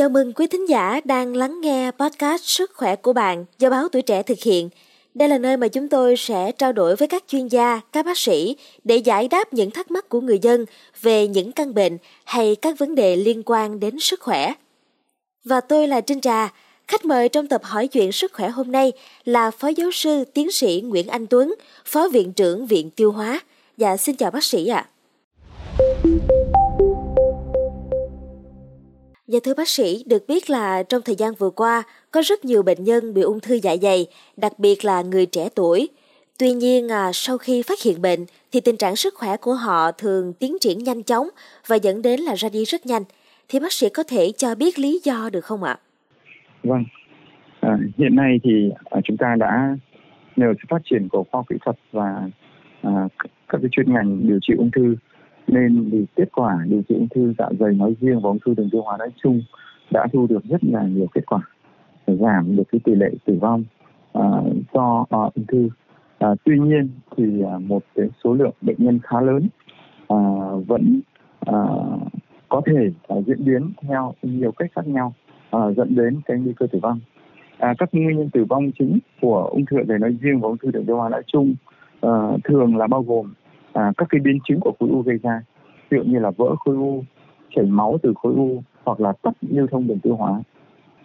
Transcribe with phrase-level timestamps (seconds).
[0.00, 3.88] Chào mừng quý thính giả đang lắng nghe podcast Sức khỏe của bạn do báo
[3.88, 4.68] Tuổi Trẻ thực hiện.
[5.14, 8.18] Đây là nơi mà chúng tôi sẽ trao đổi với các chuyên gia, các bác
[8.18, 10.64] sĩ để giải đáp những thắc mắc của người dân
[11.00, 14.52] về những căn bệnh hay các vấn đề liên quan đến sức khỏe.
[15.44, 16.52] Và tôi là Trinh Trà,
[16.88, 18.92] khách mời trong tập hỏi chuyện sức khỏe hôm nay
[19.24, 21.54] là Phó Giáo sư Tiến sĩ Nguyễn Anh Tuấn,
[21.84, 23.40] Phó Viện trưởng Viện Tiêu hóa.
[23.76, 24.86] Dạ xin chào bác sĩ ạ.
[24.86, 24.99] À.
[29.32, 32.62] Dạ thưa bác sĩ, được biết là trong thời gian vừa qua có rất nhiều
[32.62, 35.88] bệnh nhân bị ung thư dạ dày, đặc biệt là người trẻ tuổi.
[36.38, 38.20] Tuy nhiên à, sau khi phát hiện bệnh
[38.52, 41.28] thì tình trạng sức khỏe của họ thường tiến triển nhanh chóng
[41.66, 43.02] và dẫn đến là ra đi rất nhanh.
[43.48, 45.78] Thì bác sĩ có thể cho biết lý do được không ạ?
[46.62, 46.84] Vâng,
[47.60, 49.76] à, hiện nay thì à, chúng ta đã
[50.36, 52.28] nhờ sự phát triển của khoa học kỹ thuật và
[52.82, 53.08] à,
[53.48, 54.96] các cái chuyên ngành điều trị ung thư
[55.52, 58.54] nên vì kết quả điều trị ung thư dạ dày nói riêng và ung thư
[58.54, 59.42] đường tiêu hóa nói chung
[59.90, 61.40] đã thu được rất là nhiều kết quả
[62.06, 63.64] giảm được cái tỷ lệ tử vong
[64.18, 65.68] uh, do uh, ung thư.
[66.24, 67.24] Uh, tuy nhiên thì
[67.56, 69.48] uh, một cái số lượng bệnh nhân khá lớn
[70.14, 71.00] uh, vẫn
[71.50, 72.00] uh,
[72.48, 75.14] có thể uh, diễn biến theo nhiều cách khác nhau
[75.56, 77.00] uh, dẫn đến cái nguy cơ tử vong.
[77.58, 80.48] À, các nguyên nhân tử vong chính của ung thư dạ dày nói riêng và
[80.48, 81.54] ung thư đường tiêu hóa nói chung
[82.06, 83.32] uh, thường là bao gồm
[83.72, 85.42] à, các cái biến chứng của khối u gây ra
[85.90, 87.04] ví dụ như là vỡ khối u
[87.54, 90.42] chảy máu từ khối u hoặc là tắc lưu thông đường tiêu hóa.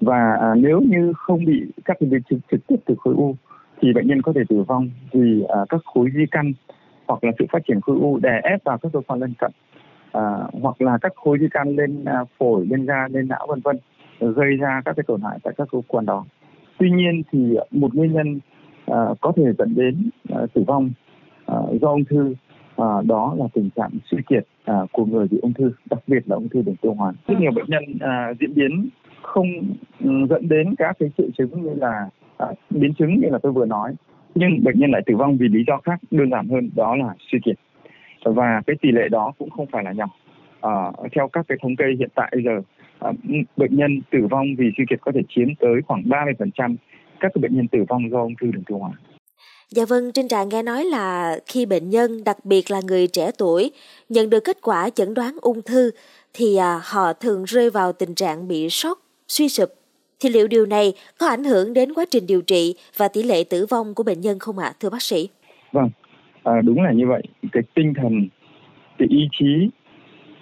[0.01, 3.35] Và à, nếu như không bị các cái biến chứng trực tiếp từ khối u
[3.81, 6.53] thì bệnh nhân có thể tử vong vì à, các khối di căn
[7.07, 9.51] hoặc là sự phát triển khối u đè ép vào các cơ quan lân cận.
[10.11, 10.21] À,
[10.61, 13.77] hoặc là các khối di căn lên à, phổi lên da lên não vân vân
[14.19, 16.25] gây ra các cái tổn hại tại các cơ quan đó.
[16.79, 18.39] Tuy nhiên thì một nguyên nhân
[18.85, 20.89] à, có thể dẫn đến à, tử vong
[21.45, 22.33] à, do ung thư
[22.77, 26.23] à, đó là tình trạng suy kiệt à, của người bị ung thư đặc biệt
[26.25, 27.13] là ung thư đường tiêu hóa.
[27.27, 28.89] Rất nhiều bệnh nhân à, diễn biến
[29.21, 29.47] không
[29.99, 33.51] ừ, dẫn đến các cái triệu chứng như là à, biến chứng như là tôi
[33.51, 33.95] vừa nói.
[34.35, 37.13] Nhưng bệnh nhân lại tử vong vì lý do khác đơn giản hơn đó là
[37.31, 37.55] suy kiệt.
[38.25, 40.05] Và cái tỷ lệ đó cũng không phải là nhỏ.
[40.61, 42.61] À, theo các cái thống kê hiện tại bây giờ
[42.99, 43.11] à,
[43.57, 46.75] bệnh nhân tử vong vì suy kiệt có thể chiếm tới khoảng 30%
[47.19, 48.91] các cái bệnh nhân tử vong do ung thư đường tiêu hóa.
[49.69, 53.31] Dạ vâng, Trinh Trà nghe nói là khi bệnh nhân, đặc biệt là người trẻ
[53.37, 53.71] tuổi,
[54.09, 55.91] nhận được kết quả chẩn đoán ung thư
[56.33, 59.69] thì à, họ thường rơi vào tình trạng bị sốc, suy sụp.
[60.19, 63.43] Thì liệu điều này có ảnh hưởng đến quá trình điều trị và tỷ lệ
[63.43, 65.29] tử vong của bệnh nhân không ạ, thưa bác sĩ?
[65.71, 65.89] Vâng,
[66.43, 67.21] à, đúng là như vậy.
[67.51, 68.27] Cái tinh thần,
[68.97, 69.69] cái ý chí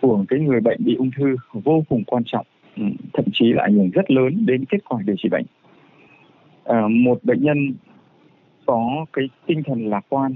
[0.01, 2.45] của cái người bệnh bị ung thư vô cùng quan trọng,
[2.77, 2.83] ừ,
[3.13, 5.45] thậm chí là ảnh hưởng rất lớn đến kết quả điều trị bệnh.
[6.63, 7.73] À, một bệnh nhân
[8.65, 10.35] có cái tinh thần lạc quan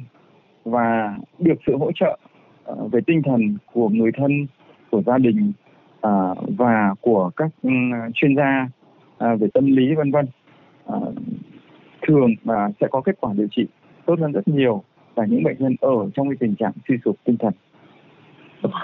[0.66, 2.18] và được sự hỗ trợ
[2.64, 4.48] ờ, về tinh thần của người thân
[4.92, 5.52] của gia đình
[6.02, 7.70] ờ, và của các ừ,
[8.16, 8.70] chuyên gia
[9.18, 10.26] ờ, về tâm lý vân vân.
[12.02, 13.66] Thường và sẽ có kết quả điều trị
[14.06, 14.84] tốt hơn rất nhiều
[15.16, 17.54] và những bệnh nhân ở trong cái tình trạng suy sụp tinh thần.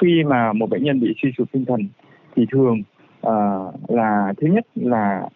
[0.02, 1.88] Khi mà một bệnh nhân bị suy sụp tinh thần
[2.36, 2.82] thì thường
[3.28, 5.30] uh, là thứ nhất là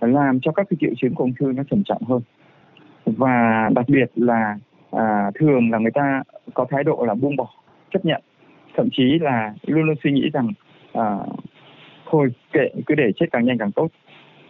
[0.00, 2.20] làm cho các cái triệu chứng của ung thư nó trầm trọng hơn
[3.06, 4.56] và đặc biệt là
[4.90, 6.22] à, thường là người ta
[6.54, 7.48] có thái độ là buông bỏ
[7.90, 8.22] chấp nhận.
[8.76, 10.48] Thậm chí là luôn luôn suy nghĩ rằng
[10.92, 11.18] à,
[12.10, 13.88] thôi kệ cứ để chết càng nhanh càng tốt.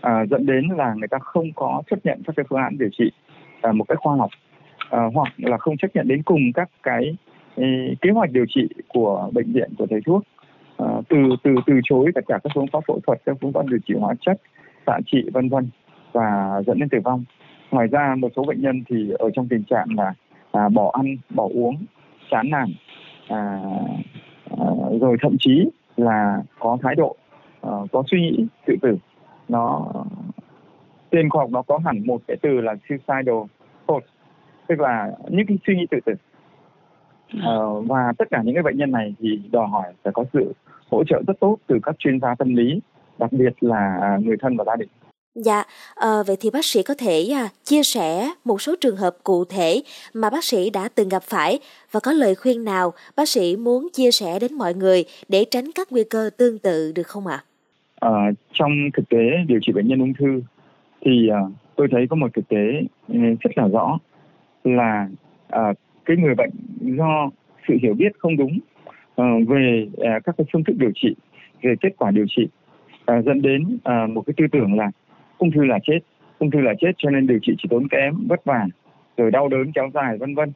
[0.01, 2.89] À, dẫn đến là người ta không có chấp nhận các cái phương án điều
[2.99, 3.11] trị
[3.63, 4.31] à, một cách khoa học.
[4.91, 7.17] À, hoặc là không chấp nhận đến cùng các cái
[7.57, 7.67] ý,
[8.01, 10.23] kế hoạch điều trị của bệnh viện của thầy thuốc.
[10.79, 13.67] À, từ từ từ chối tất cả các phương pháp phẫu thuật các phương pháp
[13.67, 14.41] điều trị hóa chất
[14.87, 15.69] xạ trị vân vân
[16.13, 17.25] và dẫn đến tử vong
[17.73, 20.15] ngoài ra một số bệnh nhân thì ở trong tình trạng là
[20.53, 21.77] à, bỏ ăn bỏ uống
[22.31, 22.73] chán nản
[23.29, 23.61] à,
[24.59, 24.67] à,
[25.01, 27.17] rồi thậm chí là có thái độ
[27.61, 28.97] à, có suy nghĩ tự tử.
[29.49, 29.93] Nó
[31.11, 33.43] tên khoa học nó có hẳn một cái từ là suicidal
[33.89, 34.05] thought
[34.67, 36.15] tức là những cái suy nghĩ tự tử.
[37.43, 37.57] À,
[37.87, 40.53] và tất cả những cái bệnh nhân này thì đòi hỏi phải có sự
[40.91, 42.81] hỗ trợ rất tốt từ các chuyên gia tâm lý
[43.19, 44.89] đặc biệt là người thân và gia đình
[45.35, 45.63] Dạ,
[45.95, 49.45] à, vậy thì bác sĩ có thể à, chia sẻ một số trường hợp cụ
[49.45, 49.83] thể
[50.15, 51.59] mà bác sĩ đã từng gặp phải
[51.93, 55.65] và có lời khuyên nào bác sĩ muốn chia sẻ đến mọi người để tránh
[55.75, 57.45] các nguy cơ tương tự được không ạ?
[58.01, 58.09] À?
[58.11, 60.43] À, trong thực tế điều trị bệnh nhân ung thư
[61.01, 61.41] thì à,
[61.77, 63.99] tôi thấy có một thực tế ừ, rất là rõ
[64.65, 65.09] là
[65.49, 65.73] à,
[66.05, 66.51] cái người bệnh
[66.81, 67.31] do
[67.69, 68.59] sự hiểu biết không đúng
[69.17, 71.15] à, về à, các cái phương thức điều trị,
[71.63, 72.49] về kết quả điều trị
[73.05, 74.91] à, dẫn đến à, một cái tư tưởng là
[75.43, 75.99] ung thư là chết
[76.39, 78.67] ung thư là chết cho nên điều trị chỉ tốn kém vất vả
[79.17, 80.53] rồi đau đớn kéo dài vân vân.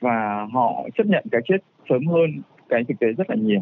[0.00, 1.56] Và họ chấp nhận cái chết
[1.88, 2.30] sớm hơn
[2.68, 3.60] cái thực tế rất là nhiều.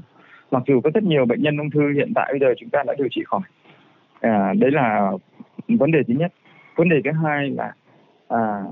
[0.51, 2.83] Mặc dù có rất nhiều bệnh nhân ung thư hiện tại bây giờ chúng ta
[2.87, 3.41] đã điều trị khỏi.
[4.21, 5.13] À, đấy là
[5.69, 6.33] vấn đề thứ nhất.
[6.77, 7.73] Vấn đề thứ hai là
[8.29, 8.63] à,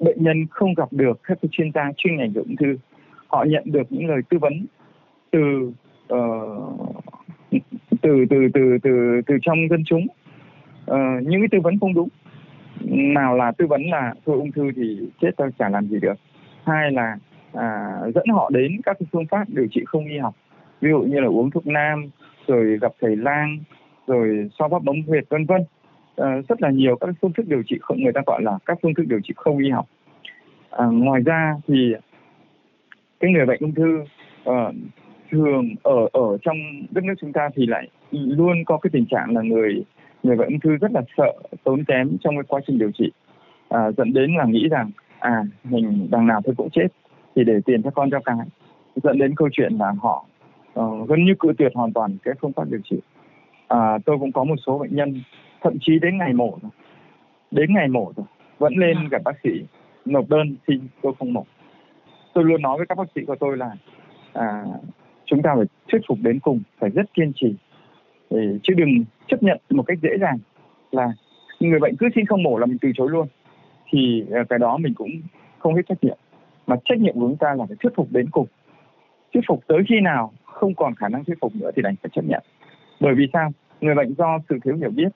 [0.00, 2.76] bệnh nhân không gặp được các chuyên gia chuyên ngành ung thư.
[3.26, 4.66] Họ nhận được những lời tư vấn
[5.30, 5.72] từ
[6.14, 7.04] uh,
[8.02, 10.06] từ từ từ từ từ trong dân chúng
[10.90, 12.08] uh, những cái tư vấn không đúng.
[12.90, 16.14] Nào là tư vấn là thôi ung thư thì chết tôi chả làm gì được.
[16.64, 17.16] Hai là
[17.52, 20.34] à, dẫn họ đến các cái phương pháp điều trị không y học.
[20.80, 22.10] Ví dụ như là uống thuốc nam
[22.46, 23.58] rồi gặp thầy lang
[24.06, 25.64] rồi so bóp bấm huyệt vân vân.
[26.16, 28.78] À, rất là nhiều các phương thức điều trị không người ta gọi là các
[28.82, 29.86] phương thức điều trị không y học.
[30.70, 31.94] À, ngoài ra thì
[33.20, 34.04] cái người bệnh ung thư
[34.44, 34.72] à,
[35.30, 36.56] thường ở ở trong
[36.90, 39.84] đất nước chúng ta thì lại luôn có cái tình trạng là người
[40.24, 41.32] người bệnh ung thư rất là sợ
[41.64, 43.12] tốn kém trong cái quá trình điều trị.
[43.68, 46.86] À, dẫn đến là nghĩ rằng à mình đằng nào tôi cũng chết
[47.36, 48.36] thì để tiền cho con cho cái.
[48.96, 50.26] Dẫn đến câu chuyện là họ
[50.80, 52.96] uh, gần như cự tuyệt hoàn toàn cái phương pháp điều trị.
[53.68, 55.20] À, tôi cũng có một số bệnh nhân
[55.62, 56.70] thậm chí đến ngày mổ rồi.
[57.50, 58.26] Đến ngày mổ rồi
[58.58, 59.50] vẫn lên gặp bác sĩ
[60.04, 61.44] nộp đơn xin tôi không mổ
[62.34, 63.70] tôi luôn nói với các bác sĩ của tôi là
[64.32, 64.64] à,
[65.24, 67.54] chúng ta phải thuyết phục đến cùng phải rất kiên trì.
[68.30, 70.38] Để, chứ đừng chấp nhận một cách dễ dàng
[70.90, 71.12] là
[71.60, 73.26] người bệnh cứ xin không mổ là mình từ chối luôn,
[73.90, 75.10] thì à, cái đó mình cũng
[75.58, 76.18] không hết trách nhiệm.
[76.66, 78.46] Mà trách nhiệm của chúng ta là phải thuyết phục đến cùng.
[79.34, 82.10] Thuyết phục tới khi nào không còn khả năng thuyết phục nữa thì đành phải
[82.14, 82.42] chấp nhận.
[83.00, 83.50] Bởi vì sao?
[83.80, 85.08] Người bệnh do sự thiếu hiểu biết,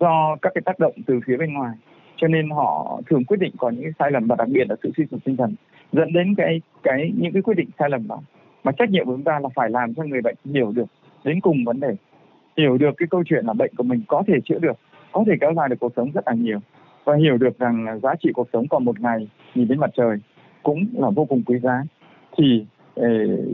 [0.00, 1.76] do các cái tác động từ phía bên ngoài,
[2.16, 4.76] cho nên họ thường quyết định có những cái sai lầm và đặc biệt là
[4.82, 5.54] sự suy sụp tinh thần,
[5.92, 8.20] dẫn đến cái cái, những cái quyết định sai lầm đó.
[8.64, 10.86] Mà trách nhiệm của chúng ta là phải làm cho người bệnh hiểu được
[11.24, 11.96] đến cùng vấn đề
[12.60, 14.76] hiểu được cái câu chuyện là bệnh của mình có thể chữa được
[15.12, 16.58] có thể kéo dài được cuộc sống rất là nhiều
[17.04, 20.16] và hiểu được rằng giá trị cuộc sống còn một ngày nhìn đến mặt trời
[20.62, 21.84] cũng là vô cùng quý giá.
[22.36, 22.66] Thì
[23.00, 23.04] uh,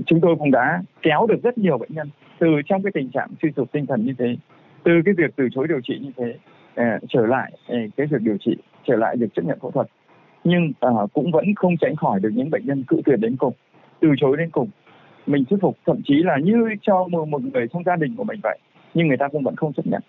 [0.06, 2.08] chúng tôi cũng đã kéo được rất nhiều bệnh nhân
[2.38, 4.36] từ trong cái tình trạng suy sụp tinh thần như thế
[4.82, 6.38] từ cái việc từ chối điều trị như thế
[6.80, 9.86] uh, trở lại uh, cái việc điều trị trở lại việc chấp nhận phẫu thuật.
[10.44, 13.52] Nhưng uh, cũng vẫn không tránh khỏi được những bệnh nhân cự tuyệt đến cùng
[14.00, 14.68] từ chối đến cùng.
[15.26, 18.24] Mình thuyết phục thậm chí là như cho một, một người trong gia đình của
[18.24, 18.58] mình vậy
[18.94, 20.02] nhưng người ta cũng vẫn không chấp nhận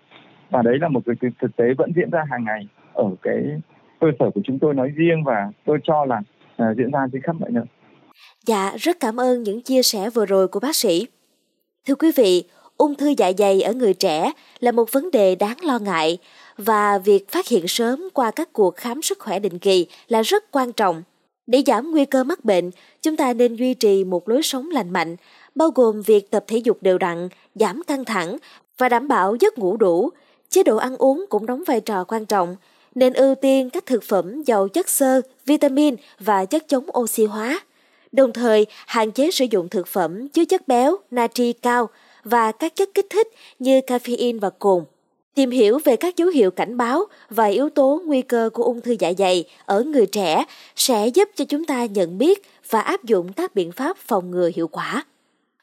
[0.50, 3.42] và đấy là một cái thực tế vẫn diễn ra hàng ngày ở cái
[4.00, 6.22] cơ sở của chúng tôi nói riêng và tôi cho là
[6.62, 7.64] uh, diễn ra trên khắp mọi nơi.
[8.46, 11.06] Dạ, rất cảm ơn những chia sẻ vừa rồi của bác sĩ.
[11.86, 12.44] Thưa quý vị,
[12.76, 16.18] ung thư dạ dày ở người trẻ là một vấn đề đáng lo ngại
[16.56, 20.44] và việc phát hiện sớm qua các cuộc khám sức khỏe định kỳ là rất
[20.50, 21.02] quan trọng.
[21.46, 22.70] Để giảm nguy cơ mắc bệnh,
[23.02, 25.16] chúng ta nên duy trì một lối sống lành mạnh,
[25.54, 28.36] bao gồm việc tập thể dục đều đặn, giảm căng thẳng
[28.78, 30.10] và đảm bảo giấc ngủ đủ.
[30.50, 32.56] Chế độ ăn uống cũng đóng vai trò quan trọng,
[32.94, 37.60] nên ưu tiên các thực phẩm giàu chất xơ, vitamin và chất chống oxy hóa.
[38.12, 41.88] Đồng thời, hạn chế sử dụng thực phẩm chứa chất béo, natri cao
[42.24, 43.28] và các chất kích thích
[43.58, 44.84] như caffeine và cồn.
[45.34, 48.80] Tìm hiểu về các dấu hiệu cảnh báo và yếu tố nguy cơ của ung
[48.80, 50.44] thư dạ dày ở người trẻ
[50.76, 54.50] sẽ giúp cho chúng ta nhận biết và áp dụng các biện pháp phòng ngừa
[54.54, 55.04] hiệu quả.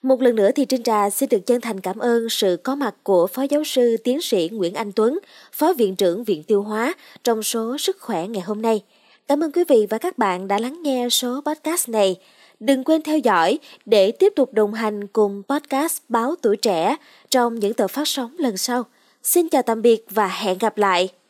[0.06, 2.96] Một lần nữa thì Trinh Trà xin được chân thành cảm ơn sự có mặt
[3.04, 5.20] của Phó Giáo sư Tiến sĩ Nguyễn Anh Tuấn,
[5.52, 6.94] Phó Viện trưởng Viện Tiêu hóa
[7.24, 8.84] trong số Sức khỏe ngày hôm nay.
[9.28, 12.16] Cảm ơn quý vị và các bạn đã lắng nghe số podcast này.
[12.60, 16.96] Đừng quên theo dõi để tiếp tục đồng hành cùng podcast Báo Tuổi Trẻ
[17.30, 18.84] trong những tờ phát sóng lần sau.
[19.24, 21.25] Xin chào tạm biệt và hẹn gặp lại!